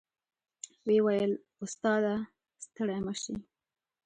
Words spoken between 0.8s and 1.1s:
وې